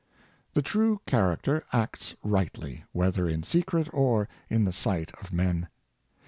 The 0.55 0.63
true 0.63 0.99
character 1.05 1.63
acts 1.71 2.15
rightly, 2.23 2.85
whether 2.91 3.27
in 3.27 3.43
secret 3.43 3.87
or 3.93 4.27
in 4.49 4.63
the 4.63 4.71
sight 4.73 5.11
of 5.21 5.31
men. 5.31 5.67